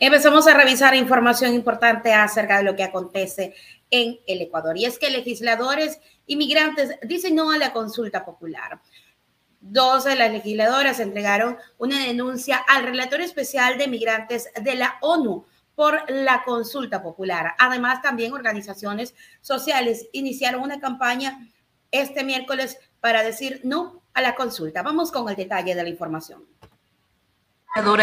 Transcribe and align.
Empezamos 0.00 0.46
a 0.46 0.54
revisar 0.54 0.94
información 0.94 1.54
importante 1.54 2.12
acerca 2.14 2.58
de 2.58 2.62
lo 2.62 2.76
que 2.76 2.84
acontece 2.84 3.54
en 3.90 4.20
el 4.28 4.42
Ecuador. 4.42 4.76
Y 4.76 4.84
es 4.84 4.98
que 4.98 5.10
legisladores 5.10 5.98
inmigrantes 6.26 6.90
dicen 7.02 7.34
no 7.34 7.50
a 7.50 7.58
la 7.58 7.72
consulta 7.72 8.24
popular. 8.24 8.80
Dos 9.60 10.04
de 10.04 10.14
las 10.14 10.30
legisladoras 10.30 11.00
entregaron 11.00 11.58
una 11.78 12.04
denuncia 12.04 12.58
al 12.68 12.84
relator 12.84 13.20
especial 13.20 13.76
de 13.76 13.88
migrantes 13.88 14.48
de 14.62 14.76
la 14.76 14.98
ONU 15.00 15.44
por 15.74 16.08
la 16.08 16.44
consulta 16.44 17.02
popular. 17.02 17.54
Además, 17.58 18.00
también 18.00 18.32
organizaciones 18.32 19.16
sociales 19.40 20.08
iniciaron 20.12 20.62
una 20.62 20.78
campaña 20.78 21.48
este 21.90 22.22
miércoles 22.22 22.78
para 23.00 23.24
decir 23.24 23.62
no 23.64 24.02
a 24.14 24.20
la 24.20 24.36
consulta. 24.36 24.82
Vamos 24.82 25.10
con 25.10 25.28
el 25.28 25.34
detalle 25.34 25.74
de 25.74 25.82
la 25.82 25.88
información. 25.88 26.44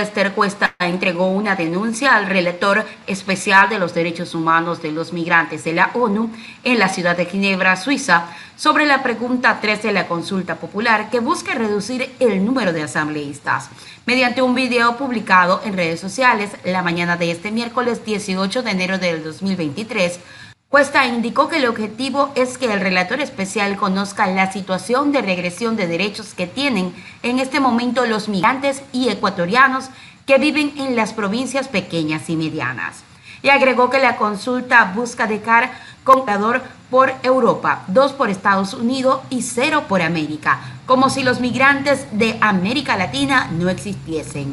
Esther 0.00 0.32
Cuesta 0.32 0.67
entregó 0.86 1.26
una 1.26 1.56
denuncia 1.56 2.14
al 2.14 2.26
relator 2.26 2.86
especial 3.08 3.68
de 3.68 3.80
los 3.80 3.94
derechos 3.94 4.32
humanos 4.36 4.80
de 4.80 4.92
los 4.92 5.12
migrantes 5.12 5.64
de 5.64 5.72
la 5.72 5.90
ONU 5.92 6.30
en 6.62 6.78
la 6.78 6.88
ciudad 6.88 7.16
de 7.16 7.26
Ginebra, 7.26 7.74
Suiza, 7.74 8.26
sobre 8.54 8.86
la 8.86 9.02
pregunta 9.02 9.58
3 9.60 9.82
de 9.82 9.92
la 9.92 10.06
consulta 10.06 10.54
popular 10.54 11.10
que 11.10 11.18
busca 11.18 11.54
reducir 11.54 12.14
el 12.20 12.44
número 12.44 12.72
de 12.72 12.84
asambleístas. 12.84 13.70
Mediante 14.06 14.40
un 14.40 14.54
video 14.54 14.96
publicado 14.96 15.60
en 15.64 15.76
redes 15.76 15.98
sociales 15.98 16.52
la 16.62 16.84
mañana 16.84 17.16
de 17.16 17.32
este 17.32 17.50
miércoles 17.50 18.04
18 18.04 18.62
de 18.62 18.70
enero 18.70 18.98
del 18.98 19.24
2023, 19.24 20.20
Cuesta 20.68 21.06
indicó 21.06 21.48
que 21.48 21.56
el 21.56 21.66
objetivo 21.66 22.30
es 22.34 22.58
que 22.58 22.70
el 22.70 22.80
relator 22.80 23.20
especial 23.20 23.78
conozca 23.78 24.26
la 24.26 24.52
situación 24.52 25.12
de 25.12 25.22
regresión 25.22 25.76
de 25.76 25.86
derechos 25.86 26.34
que 26.34 26.46
tienen 26.46 26.94
en 27.22 27.38
este 27.38 27.58
momento 27.58 28.04
los 28.04 28.28
migrantes 28.28 28.82
y 28.92 29.08
ecuatorianos 29.08 29.88
que 30.28 30.36
viven 30.36 30.74
en 30.76 30.94
las 30.94 31.14
provincias 31.14 31.68
pequeñas 31.68 32.28
y 32.28 32.36
medianas. 32.36 33.02
Y 33.42 33.48
agregó 33.48 33.88
que 33.88 33.98
la 33.98 34.18
consulta 34.18 34.92
busca 34.94 35.26
dejar 35.26 35.70
contador 36.04 36.60
por 36.90 37.14
Europa, 37.22 37.84
dos 37.88 38.12
por 38.12 38.28
Estados 38.28 38.74
Unidos 38.74 39.20
y 39.30 39.40
cero 39.40 39.84
por 39.88 40.02
América, 40.02 40.60
como 40.84 41.08
si 41.08 41.22
los 41.22 41.40
migrantes 41.40 42.06
de 42.12 42.36
América 42.42 42.98
Latina 42.98 43.48
no 43.52 43.70
existiesen. 43.70 44.52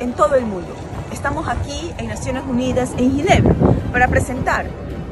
En 0.00 0.12
todo 0.14 0.34
el 0.34 0.46
mundo. 0.46 0.74
Estamos 1.12 1.46
aquí 1.46 1.92
en 1.98 2.08
Naciones 2.08 2.44
Unidas 2.48 2.92
en 2.96 3.16
Ginebra 3.16 3.54
para 3.92 4.08
presentar 4.08 4.66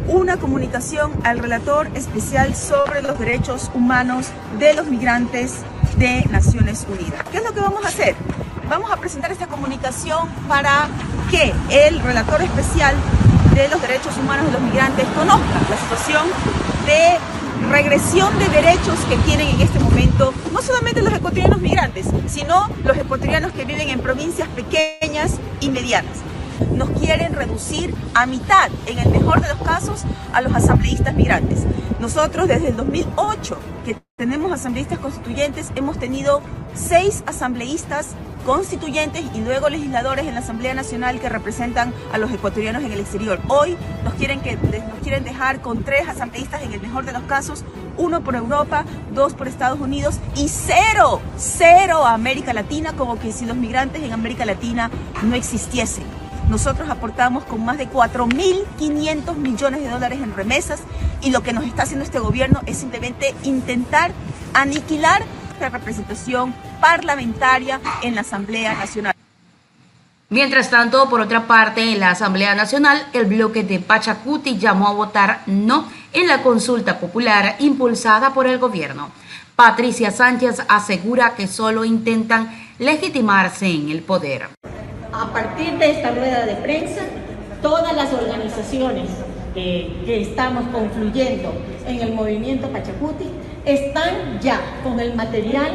una 0.09 0.39
comunicación 0.39 1.12
al 1.25 1.39
relator 1.39 1.91
especial 1.94 2.55
sobre 2.55 3.03
los 3.03 3.19
derechos 3.19 3.70
humanos 3.75 4.28
de 4.59 4.72
los 4.72 4.87
migrantes 4.87 5.59
de 5.98 6.25
Naciones 6.31 6.87
Unidas. 6.89 7.22
¿Qué 7.31 7.37
es 7.37 7.44
lo 7.44 7.53
que 7.53 7.61
vamos 7.61 7.84
a 7.84 7.89
hacer? 7.89 8.16
Vamos 8.68 8.91
a 8.91 8.96
presentar 8.96 9.30
esta 9.32 9.46
comunicación 9.46 10.28
para 10.48 10.88
que 11.30 11.52
el 11.70 12.00
relator 12.00 12.41
especial 12.42 12.94
de 13.54 13.69
los 13.69 13.80
derechos 13.82 14.16
humanos 14.16 14.46
de 14.46 14.52
los 14.52 14.60
migrantes 14.62 15.06
conozca 15.16 15.60
la 15.69 15.77
situación 15.77 16.27
de 16.86 17.19
regresión 17.70 18.38
de 18.38 18.48
derechos 18.48 18.98
que 19.08 19.16
tienen 19.19 19.48
en 19.48 19.60
este 19.60 19.78
momento 19.78 20.32
no 20.52 20.62
solamente 20.62 21.02
los 21.02 21.12
ecuatorianos 21.12 21.60
migrantes, 21.60 22.06
sino 22.27 22.69
los 22.84 22.96
ecuatorianos 22.96 23.52
que 23.52 23.64
viven 23.64 23.91
en 23.91 24.00
provincias 24.00 24.48
pequeñas 24.48 25.38
y 25.60 25.70
medianas 25.70 26.16
nos 26.70 26.91
quieren 26.91 27.34
reducir 27.34 27.94
a 28.14 28.26
mitad, 28.26 28.70
en 28.86 28.98
el 28.98 29.08
mejor 29.10 29.41
de 29.41 29.48
los 29.48 29.58
casos, 29.58 30.04
a 30.32 30.41
los 30.41 30.54
asambleístas 30.54 31.14
migrantes. 31.14 31.64
Nosotros 32.00 32.48
desde 32.48 32.69
el 32.69 32.76
2008 32.76 33.58
que 33.84 33.97
tenemos 34.16 34.52
asambleístas 34.52 34.98
constituyentes, 34.98 35.72
hemos 35.74 35.98
tenido 35.98 36.42
seis 36.74 37.22
asambleístas 37.26 38.14
constituyentes 38.44 39.24
y 39.34 39.40
luego 39.40 39.68
legisladores 39.68 40.26
en 40.26 40.34
la 40.34 40.40
Asamblea 40.40 40.74
Nacional 40.74 41.20
que 41.20 41.28
representan 41.28 41.92
a 42.12 42.19
los 42.19 42.30
ecuatorianos 42.30 42.82
en 42.84 42.92
el 42.92 43.00
exterior. 43.00 43.41
Hoy 43.48 43.76
nos 44.04 44.14
quieren, 44.14 44.41
que, 44.41 44.56
nos 44.56 44.98
quieren 45.03 45.25
dejar 45.25 45.60
con 45.60 45.84
tres 45.84 46.08
asambleístas 46.08 46.62
en 46.62 46.72
el 46.72 46.81
mejor 46.81 47.04
de 47.04 47.12
los 47.12 47.22
casos, 47.22 47.64
uno 47.97 48.22
por 48.22 48.34
Europa, 48.34 48.84
dos 49.14 49.34
por 49.34 49.48
Estados 49.48 49.81
Unidos 49.81 50.19
y 50.36 50.48
cero, 50.48 51.20
cero 51.36 52.06
a 52.06 52.14
América 52.14 52.52
Latina, 52.52 52.94
como 52.94 53.19
que 53.19 53.32
si 53.32 53.47
los 53.47 53.56
migrantes 53.56 54.02
en 54.02 54.12
América 54.12 54.44
Latina 54.44 54.91
no 55.22 55.34
existiesen. 55.34 56.04
Nosotros 56.48 56.91
aportamos 56.91 57.44
con 57.44 57.64
más 57.64 57.78
de 57.78 57.88
4.500 57.88 59.36
millones 59.36 59.81
de 59.81 59.88
dólares 59.88 60.20
en 60.20 60.34
remesas 60.34 60.81
y 61.22 61.31
lo 61.31 61.42
que 61.42 61.52
nos 61.52 61.64
está 61.64 61.84
haciendo 61.84 62.04
este 62.04 62.19
gobierno 62.19 62.60
es 62.66 62.78
simplemente 62.78 63.34
intentar 63.44 64.12
aniquilar 64.52 65.22
representación 65.69 66.55
parlamentaria 66.81 67.81
en 68.03 68.15
la 68.15 68.23
Asamblea 68.23 68.75
Nacional. 68.75 69.15
Mientras 70.28 70.71
tanto, 70.71 71.09
por 71.11 71.21
otra 71.21 71.47
parte, 71.47 71.93
en 71.93 72.00
la 72.00 72.11
Asamblea 72.11 72.55
Nacional, 72.55 73.06
el 73.12 73.27
bloque 73.27 73.65
de 73.65 73.81
Pachacuti 73.81 74.56
llamó 74.56 74.89
a 74.89 74.93
votar 74.95 75.43
no 75.47 75.89
en 76.12 76.27
la 76.27 76.43
consulta 76.43 76.99
popular 76.99 77.56
impulsada 77.59 78.33
por 78.33 78.47
el 78.47 78.59
gobierno. 78.59 79.11
Patricia 79.56 80.11
Sánchez 80.11 80.62
asegura 80.69 81.34
que 81.34 81.47
solo 81.47 81.84
intentan 81.84 82.50
legitimarse 82.79 83.67
en 83.67 83.91
el 83.91 84.03
poder 84.03 84.49
a 85.12 85.31
partir 85.33 85.79
de 85.79 85.91
esta 85.91 86.11
rueda 86.11 86.47
de 86.47 86.55
prensa, 86.56 87.03
todas 87.61 87.94
las 87.94 88.12
organizaciones 88.12 89.11
que 89.55 90.23
estamos 90.23 90.65
confluyendo 90.73 91.53
en 91.87 92.00
el 92.00 92.15
movimiento 92.15 92.69
Pachacuti 92.69 93.27
están 93.65 94.41
ya 94.41 94.61
con 94.83 94.99
el 95.00 95.15
material 95.15 95.73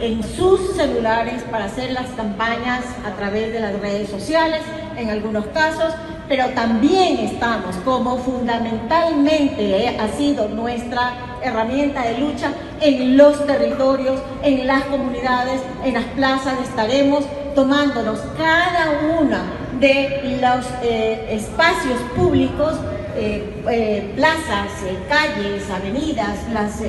en 0.00 0.22
sus 0.22 0.76
celulares 0.76 1.42
para 1.50 1.64
hacer 1.64 1.92
las 1.92 2.06
campañas 2.10 2.84
a 3.04 3.16
través 3.16 3.52
de 3.52 3.60
las 3.60 3.78
redes 3.80 4.08
sociales, 4.08 4.62
en 4.96 5.10
algunos 5.10 5.46
casos, 5.46 5.94
pero 6.28 6.46
también 6.50 7.18
estamos 7.18 7.74
como 7.84 8.18
fundamentalmente 8.18 9.96
ha 9.98 10.08
sido 10.16 10.48
nuestra 10.48 11.12
herramienta 11.42 12.02
de 12.02 12.18
lucha 12.18 12.52
en 12.80 13.16
los 13.16 13.46
territorios, 13.46 14.20
en 14.42 14.66
las 14.66 14.84
comunidades, 14.84 15.60
en 15.84 15.94
las 15.94 16.04
plazas, 16.04 16.54
estaremos 16.62 17.24
tomándonos 17.54 18.20
cada 18.36 19.18
una 19.20 19.42
de 19.80 20.38
los 20.40 20.66
eh, 20.82 21.28
espacios 21.30 21.98
públicos, 22.14 22.74
eh, 23.18 23.42
eh, 23.70 24.12
plazas, 24.16 24.70
calles, 25.08 25.68
avenidas, 25.70 26.38
las, 26.52 26.80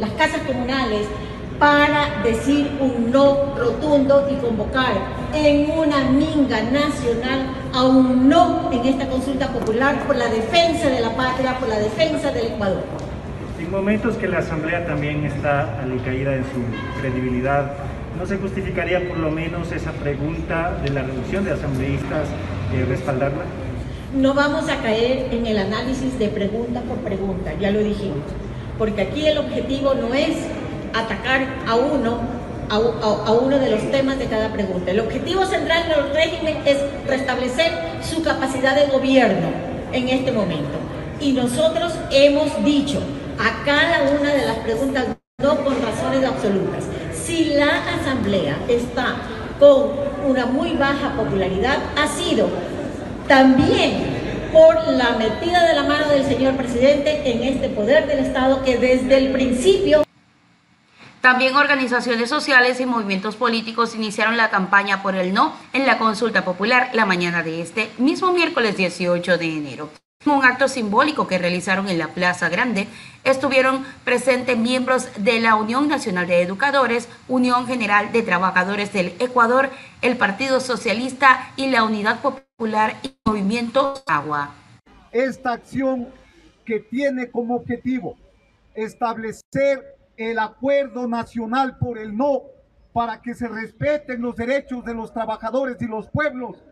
las 0.00 0.10
casas 0.12 0.40
comunales, 0.46 1.06
para 1.58 2.22
decir 2.24 2.70
un 2.80 3.12
no 3.12 3.54
rotundo 3.56 4.28
y 4.30 4.34
convocar 4.36 4.92
en 5.32 5.70
una 5.70 6.10
minga 6.10 6.60
nacional 6.62 7.46
a 7.72 7.84
un 7.84 8.28
no 8.28 8.70
en 8.72 8.84
esta 8.84 9.06
consulta 9.08 9.48
popular 9.48 10.04
por 10.06 10.16
la 10.16 10.26
defensa 10.26 10.88
de 10.88 11.00
la 11.00 11.10
patria, 11.10 11.56
por 11.58 11.68
la 11.68 11.78
defensa 11.78 12.32
del 12.32 12.46
Ecuador. 12.48 12.82
En 13.60 13.70
momentos 13.70 14.16
que 14.16 14.26
la 14.26 14.38
Asamblea 14.38 14.84
también 14.86 15.24
está 15.24 15.80
alicaída 15.80 16.34
en 16.34 16.42
su 16.42 17.00
credibilidad, 17.00 17.72
¿No 18.18 18.26
se 18.26 18.36
justificaría 18.38 19.08
por 19.08 19.18
lo 19.18 19.30
menos 19.30 19.72
esa 19.72 19.90
pregunta 19.90 20.78
de 20.84 20.90
la 20.90 21.02
reducción 21.02 21.44
de 21.44 21.52
asambleístas 21.52 22.28
eh, 22.72 22.84
respaldarla? 22.88 23.42
No 24.14 24.32
vamos 24.32 24.68
a 24.68 24.80
caer 24.80 25.28
en 25.32 25.46
el 25.46 25.58
análisis 25.58 26.18
de 26.18 26.28
pregunta 26.28 26.80
por 26.82 26.98
pregunta, 26.98 27.52
ya 27.60 27.72
lo 27.72 27.80
dijimos, 27.80 28.22
porque 28.78 29.02
aquí 29.02 29.26
el 29.26 29.38
objetivo 29.38 29.94
no 29.94 30.14
es 30.14 30.36
atacar 30.94 31.46
a 31.66 31.74
uno, 31.74 32.20
a, 32.70 33.32
uno 33.32 33.58
de 33.58 33.70
los 33.70 33.90
temas 33.90 34.18
de 34.18 34.26
cada 34.26 34.52
pregunta. 34.52 34.92
El 34.92 35.00
objetivo 35.00 35.44
central 35.44 35.88
del 35.88 36.14
régimen 36.14 36.58
es 36.64 36.78
restablecer 37.08 37.72
su 38.02 38.22
capacidad 38.22 38.76
de 38.76 38.86
gobierno 38.92 39.48
en 39.92 40.08
este 40.08 40.30
momento. 40.30 40.78
Y 41.20 41.32
nosotros 41.32 41.92
hemos 42.12 42.64
dicho 42.64 43.00
a 43.38 43.64
cada 43.64 44.12
una 44.16 44.32
de 44.32 44.46
las 44.46 44.58
preguntas 44.58 45.06
no 45.42 45.56
por 45.56 45.74
razones 45.82 46.24
absolutas 46.24 46.84
si 47.24 47.54
la 47.54 47.82
Asamblea 48.00 48.58
está 48.68 49.16
con 49.58 49.90
una 50.26 50.46
muy 50.46 50.74
baja 50.74 51.14
popularidad, 51.16 51.78
ha 51.96 52.06
sido 52.06 52.48
también 53.26 54.50
por 54.52 54.86
la 54.88 55.12
metida 55.12 55.66
de 55.66 55.74
la 55.74 55.82
mano 55.82 56.08
del 56.08 56.24
señor 56.24 56.56
presidente 56.56 57.30
en 57.30 57.42
este 57.42 57.68
poder 57.68 58.06
del 58.06 58.20
Estado 58.20 58.62
que 58.62 58.78
desde 58.78 59.18
el 59.18 59.32
principio... 59.32 60.04
También 61.20 61.56
organizaciones 61.56 62.28
sociales 62.28 62.80
y 62.80 62.86
movimientos 62.86 63.36
políticos 63.36 63.94
iniciaron 63.94 64.36
la 64.36 64.50
campaña 64.50 65.02
por 65.02 65.14
el 65.14 65.32
no 65.32 65.54
en 65.72 65.86
la 65.86 65.98
consulta 65.98 66.44
popular 66.44 66.90
la 66.92 67.06
mañana 67.06 67.42
de 67.42 67.62
este 67.62 67.90
mismo 67.96 68.32
miércoles 68.32 68.76
18 68.76 69.38
de 69.38 69.46
enero. 69.46 69.90
Un 70.26 70.44
acto 70.44 70.68
simbólico 70.68 71.26
que 71.26 71.38
realizaron 71.38 71.88
en 71.88 71.98
la 71.98 72.08
Plaza 72.08 72.48
Grande, 72.48 72.88
estuvieron 73.24 73.84
presentes 74.04 74.56
miembros 74.56 75.08
de 75.16 75.40
la 75.40 75.54
Unión 75.54 75.88
Nacional 75.88 76.26
de 76.26 76.42
Educadores, 76.42 77.08
Unión 77.26 77.66
General 77.66 78.12
de 78.12 78.22
Trabajadores 78.22 78.92
del 78.92 79.14
Ecuador, 79.18 79.70
el 80.02 80.16
Partido 80.16 80.60
Socialista 80.60 81.52
y 81.56 81.68
la 81.68 81.84
Unidad 81.84 82.20
Popular 82.20 82.43
y 82.56 83.16
Movimiento 83.24 83.94
Agua. 84.06 84.54
Esta 85.10 85.54
acción 85.54 86.06
que 86.64 86.78
tiene 86.78 87.28
como 87.28 87.56
objetivo 87.56 88.16
establecer 88.74 89.96
el 90.16 90.38
acuerdo 90.38 91.08
nacional 91.08 91.76
por 91.78 91.98
el 91.98 92.16
no 92.16 92.42
para 92.92 93.20
que 93.20 93.34
se 93.34 93.48
respeten 93.48 94.22
los 94.22 94.36
derechos 94.36 94.84
de 94.84 94.94
los 94.94 95.12
trabajadores 95.12 95.82
y 95.82 95.86
los 95.86 96.08
pueblos 96.10 96.62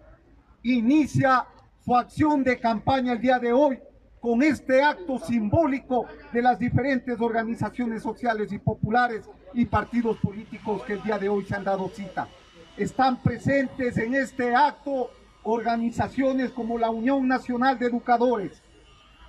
inicia 0.62 1.46
su 1.84 1.96
acción 1.96 2.44
de 2.44 2.60
campaña 2.60 3.14
el 3.14 3.20
día 3.20 3.40
de 3.40 3.52
hoy 3.52 3.80
con 4.20 4.40
este 4.44 4.84
acto 4.84 5.18
simbólico 5.18 6.06
de 6.32 6.42
las 6.42 6.60
diferentes 6.60 7.20
organizaciones 7.20 8.04
sociales 8.04 8.52
y 8.52 8.58
populares 8.60 9.28
y 9.52 9.66
partidos 9.66 10.16
políticos 10.18 10.82
que 10.84 10.92
el 10.92 11.02
día 11.02 11.18
de 11.18 11.28
hoy 11.28 11.44
se 11.44 11.56
han 11.56 11.64
dado 11.64 11.88
cita. 11.88 12.28
Están 12.76 13.20
presentes 13.20 13.98
en 13.98 14.14
este 14.14 14.54
acto 14.54 15.10
organizaciones 15.44 16.50
como 16.50 16.78
la 16.78 16.90
Unión 16.90 17.26
Nacional 17.26 17.78
de 17.78 17.86
Educadores, 17.86 18.62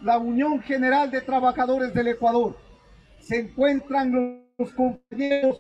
la 0.02 0.18
Unión 0.18 0.62
General 0.62 1.10
de 1.10 1.22
Trabajadores 1.22 1.94
del 1.94 2.10
Ecuador. 2.10 2.58
Se 3.20 3.40
encuentran 3.40 4.44
los 4.58 4.74
compañeros 4.74 5.58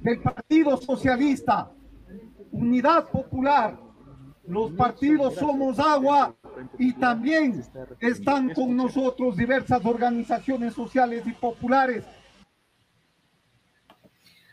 del 0.00 0.20
Partido 0.20 0.76
Socialista, 0.76 1.70
Unidad 2.52 3.08
Popular, 3.08 3.78
los 4.46 4.72
partidos 4.72 5.34
Somos 5.34 5.78
Agua 5.78 6.36
y 6.78 6.92
también 6.94 7.64
están 8.00 8.54
con 8.54 8.76
nosotros 8.76 9.36
diversas 9.36 9.84
organizaciones 9.84 10.74
sociales 10.74 11.26
y 11.26 11.32
populares. 11.32 12.04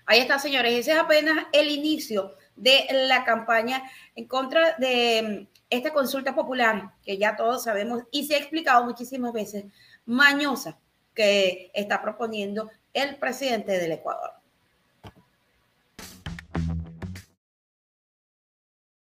Ahí 0.06 0.20
está, 0.20 0.40
señores. 0.40 0.74
Ese 0.74 0.92
es 0.92 0.98
apenas 0.98 1.46
el 1.54 1.70
inicio 1.70 2.34
de 2.56 2.86
la 3.08 3.24
campaña 3.24 3.84
en 4.16 4.28
contra 4.28 4.76
de 4.78 5.48
mm, 5.50 5.58
esta 5.70 5.92
consulta 5.92 6.36
popular, 6.36 6.94
que 7.04 7.18
ya 7.18 7.36
todos 7.36 7.64
sabemos 7.64 8.04
y 8.12 8.26
se 8.26 8.36
ha 8.36 8.40
explicado 8.40 8.86
muchísimas 8.86 9.34
veces, 9.34 9.66
mañosa, 10.06 10.80
que 11.14 11.72
está 11.74 12.02
proponiendo 12.02 12.70
el 12.94 13.18
presidente 13.18 13.80
del 13.80 13.94
Ecuador. 13.94 14.43